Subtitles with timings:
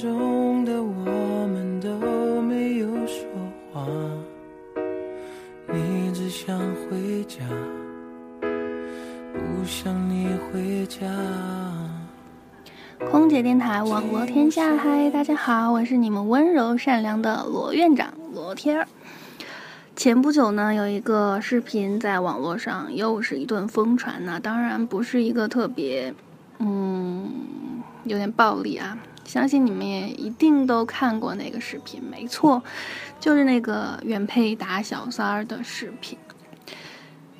[0.00, 3.26] 中的我们都没有说
[3.70, 3.86] 话，
[5.70, 7.40] 你只想回家，
[8.40, 11.06] 不想你回家。
[13.10, 18.88] 空姐电台网络天下，嗨，大家好，我是你们温柔善良的罗院长罗天儿。
[19.94, 26.14] 前不久呢，有一个视频在网络上又是一顿疯传呢，当然不是一个特别，
[26.58, 27.28] 嗯，
[28.04, 28.96] 有点暴力啊。
[29.24, 32.62] 相信你们也一定都看过那个视频，没错，
[33.18, 36.18] 就是那个原配打小三儿的视频。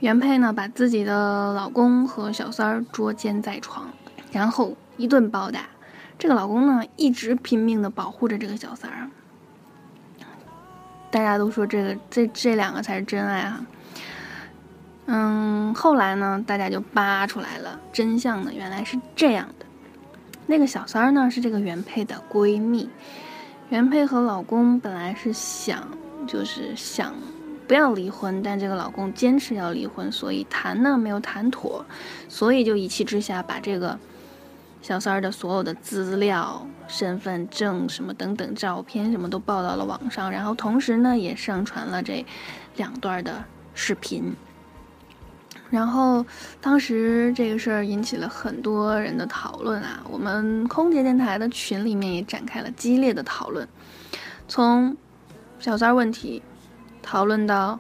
[0.01, 3.91] 原配呢，把自己的老公和小三儿捉奸在床，
[4.33, 4.77] 然后。
[4.97, 5.61] 一顿暴打，
[6.19, 9.09] 这个老公呢一直拼命的保护着这个小三儿。
[11.11, 13.67] 大家都说这个这这两个才是真爱啊。
[15.07, 19.65] 嗯，后来呢，大家就扒出来了真相呢，原来是这样的。
[20.51, 22.91] 那个小三儿呢是这个原配的闺蜜，
[23.69, 27.15] 原配和老公本来是想就是想
[27.69, 31.87] 不要离婚，但这个老公坚持要离婚，所以谈呢没有谈妥，
[32.29, 33.97] 所以就一气之下把这个。
[34.83, 42.25] 小三儿的所有的资料、身份证什么等等照片什么都报到了网上，然后同时呢也上传了这
[42.77, 44.35] 两段的视频。
[45.71, 46.27] 然后
[46.61, 53.67] 当时这个事儿引起了很多人的讨论啊，我们空姐电台的群里面也展开了激烈的讨论，
[54.49, 54.97] 从
[55.59, 56.43] 小三儿问题
[57.03, 57.79] 讨论到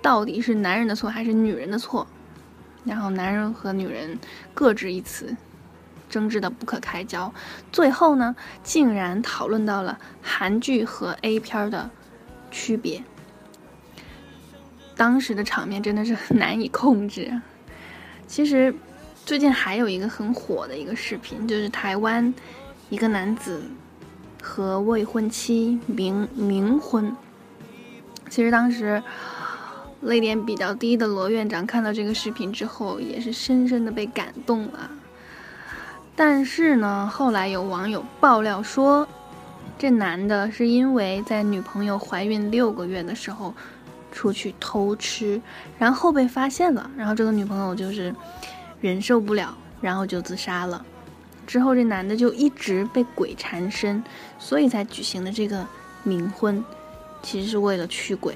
[0.00, 2.06] 到底是男人的错还是女人的错，
[2.84, 4.18] 然后男人和女人
[4.54, 5.36] 各执一词。
[6.10, 7.32] 争执的不可开交，
[7.72, 11.90] 最后呢，竟然讨论到了韩剧和 A 片的
[12.52, 13.02] 区别。
[14.96, 17.40] 当时的场面真的是难以控制。
[18.26, 18.74] 其实，
[19.24, 22.32] 最近还有一个很火的一个视频，就是台湾
[22.88, 23.62] 一个男子
[24.42, 27.14] 和未婚妻冥冥婚。
[28.30, 29.02] 其实当时
[30.00, 34.90] 泪点比较低的罗院长看到这个视频之后，也是深深的被感动了。
[36.16, 39.06] 但是呢，后来有网友爆料说，
[39.76, 43.54] 这男的是因为在女朋友怀孕六个月的时候
[44.14, 45.38] 出去偷吃，
[45.78, 48.14] 然后被发现了，然后这个女朋友就是
[48.80, 50.82] 忍受不了，然后就自杀了。
[51.46, 54.02] 之后这男的就一直被鬼缠身，
[54.38, 55.66] 所以才举行的这个
[56.06, 56.64] 冥婚，
[57.20, 58.34] 其实是为了驱鬼。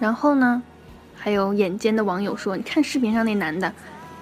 [0.00, 0.60] 然后呢，
[1.14, 3.72] 还有眼尖的网友说，你看视频上那男的，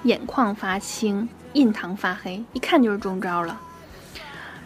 [0.02, 1.26] 眼眶发青。
[1.52, 3.58] 印堂发黑，一看就是中招了。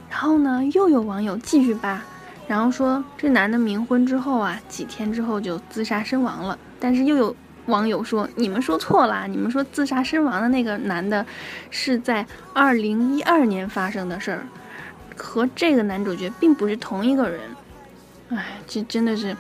[0.09, 2.03] 然后呢，又有网友继续扒，
[2.50, 6.59] 然后说这男的冥婚之后啊，几天之后就自杀身亡了。
[6.81, 11.25] 但是又有网友说，你们说错了，你们说自杀身亡的那个男的
[11.71, 14.43] 是在二零一二年发生的事儿，
[15.16, 17.41] 和这个男主角并不是同一个人。
[18.31, 19.37] 哎，这真的是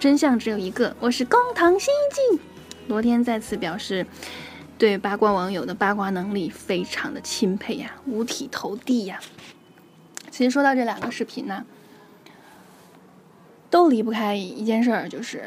[0.00, 2.40] 真相只有一个，我是公堂心计。
[2.86, 4.06] 罗天再次表示。
[4.76, 9.20] 对八卦网友的八卦能力非常的钦佩呀，五体投地呀。
[10.34, 11.64] 其实说到这两个视频呢，
[13.70, 15.44] 都离不开一件事儿，就是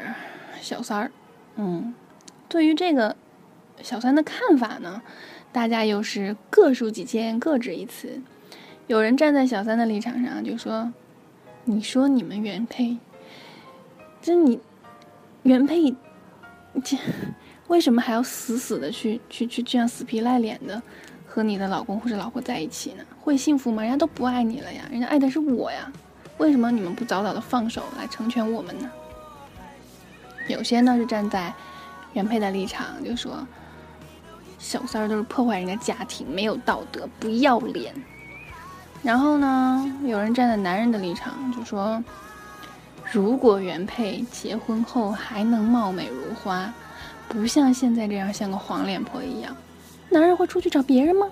[0.62, 1.10] 小三儿。
[1.56, 1.92] 嗯，
[2.48, 3.14] 对于这个
[3.82, 5.02] 小三的看法呢，
[5.52, 8.18] 大家又是各抒己见，各执一词。
[8.86, 10.90] 有人站在小三的立场上就说
[11.66, 12.96] ：“你说你们原配，
[14.22, 14.58] 这你
[15.42, 15.94] 原配
[16.82, 16.96] 这。
[17.68, 20.82] ”为什么还要死死的去去去这样死皮赖脸的
[21.38, 23.04] 和你的老公或者老婆在一起呢？
[23.20, 23.80] 会幸福吗？
[23.80, 25.88] 人家都不爱你了呀，人家爱的是我呀。
[26.38, 28.90] 为什么你们不早早的放手来成全我们呢？
[30.48, 31.54] 有些呢是站在
[32.12, 33.46] 原配的立场，就说
[34.58, 37.94] 小三儿都是破坏人家家庭，没有道德，不要脸。
[39.04, 42.02] 然后呢，有人站在男人的立场，就说
[43.12, 46.74] 如果原配结婚后还能貌美如花。
[47.28, 49.56] 不像现在这样像个黄脸婆一样，
[50.10, 51.28] 男人会出去找别人吗？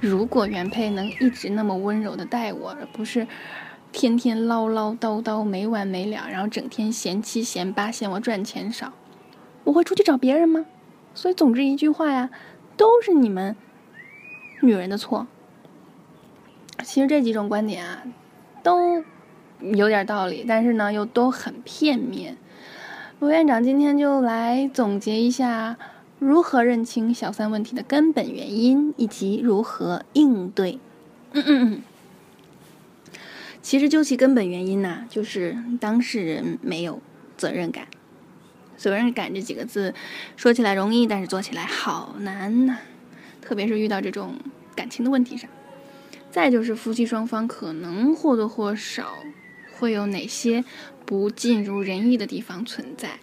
[0.00, 3.26] 如果原配能一直那么温柔的待我，而不是
[3.92, 8.92] 天天唠唠叨叨没完没了，然后整天嫌七嫌八嫌我赚钱少，
[9.64, 10.64] 我会出去找别人吗？
[11.12, 12.30] 所以总之一句话呀，
[12.76, 13.56] 都是你们
[14.62, 15.26] 女人的错。
[16.82, 18.02] 其实这几种观点啊，
[18.62, 19.04] 都
[19.60, 22.38] 有点道理，但是呢又都很片面。
[23.18, 25.76] 罗院长今天就来总结一下
[26.20, 30.78] 如何认清小三问题的根本原因，以及如何应对。
[31.32, 31.82] 嗯嗯嗯。
[33.62, 37.00] 其实究其根本原因呢，就是当事人没有
[37.36, 37.88] 责任感。
[38.76, 39.94] 责任感这几个字
[40.36, 42.78] 说起来容易，但是做起来好难呐。
[43.40, 44.34] 特别是遇到这种
[44.76, 45.48] 感情的问题上，
[46.30, 49.18] 再就是夫妻双方可能或多或少
[49.78, 50.64] 会有哪些
[51.04, 53.18] 不尽如人意的地方存在，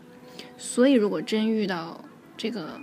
[0.58, 2.04] 所以如果真遇到
[2.38, 2.80] 这个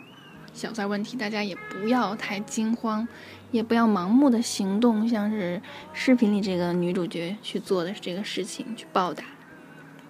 [0.52, 3.06] 小三问题，大家也不要太惊慌，
[3.50, 5.62] 也不要盲目的行动，像是
[5.92, 9.24] 视频里这个女主角去做的这个事情去报答。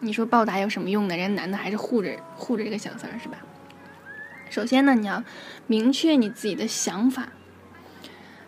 [0.00, 1.16] 你说报答有什么用呢？
[1.16, 3.38] 人家男的还是护着护着这个小三是吧？
[4.50, 5.22] 首先呢，你要
[5.66, 7.28] 明确你自己的想法。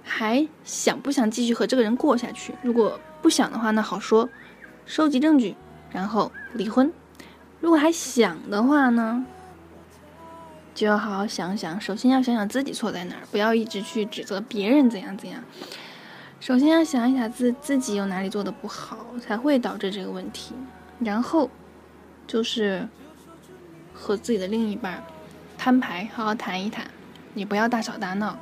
[0.08, 2.54] 还想不想继续和这个人过下去？
[2.62, 4.28] 如果不想的话，那好说，
[4.84, 5.56] 收集证据，
[5.90, 6.92] 然后离婚。
[7.60, 9.26] 如果还想的话呢，
[10.76, 11.80] 就要好好想想。
[11.80, 15.42] 首先要想想自己错在哪儿，不要一直去指责别人怎样怎样。
[16.38, 20.54] 首先要想一想自自己有哪里做的不好，才会导致这个问题。
[21.00, 21.50] 然后
[22.26, 22.86] 就是
[23.94, 25.02] 和自己的另一半
[25.56, 26.86] 摊牌，好好谈一谈，
[27.32, 28.38] 你不要大吵大闹。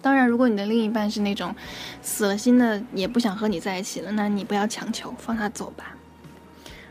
[0.00, 1.54] 当然，如果你的另一半是那种
[2.00, 5.94] 死了心的，也不想和你在一起了，那你不要强求，放他走吧。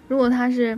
[0.08, 0.78] 如果他是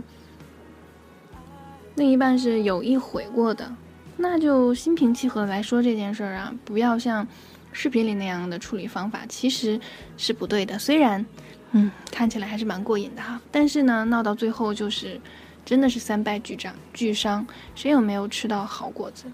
[1.94, 3.74] 另一半是有意悔过的，
[4.16, 7.26] 那就心平气和来说这件事儿啊，不要像
[7.72, 9.80] 视频里那样的处理方法，其实
[10.16, 10.78] 是不对的。
[10.78, 11.24] 虽然，
[11.72, 15.20] 嗯，看起来还是蛮过瘾的哈，但是呢，闹到最后就是
[15.64, 19.24] 真的是三败俱伤，俱伤，谁有没有吃到好果子？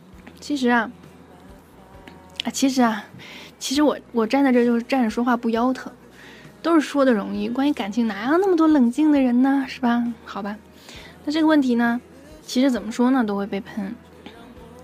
[0.41, 0.91] 其实啊。
[2.45, 3.05] 啊，其实啊，
[3.59, 5.93] 其实我我站在这就是站着说话不腰疼，
[6.63, 7.49] 都是说的容易。
[7.49, 9.65] 关于感情，哪有那么多冷静的人呢？
[9.69, 10.05] 是吧？
[10.25, 10.57] 好吧，
[11.25, 12.01] 那这个问题呢，
[12.49, 13.95] 其实怎么说呢，都会被喷。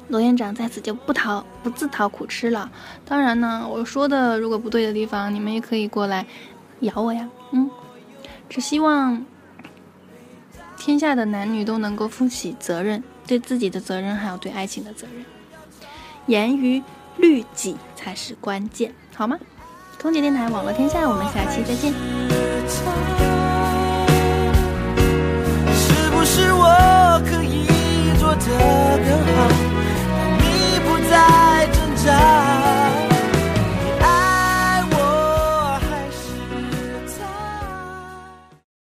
[0.08, 2.70] 罗院长在此就不讨不自讨苦吃了。
[3.06, 6.26] 当然呢，我说的如果不对的地方，你们也可以过来
[6.80, 7.26] 咬我呀。
[7.52, 7.70] 嗯，
[8.50, 9.24] 只希望
[10.76, 15.24] 天下的男女都能够负起责任，对自己的责任，还有对爱情的责任。
[16.26, 16.82] 严于。
[17.16, 19.38] 律己才是关键，好吗？
[20.02, 21.94] 空姐电台，网络天下，我们下期再见。
[28.36, 28.93] 的。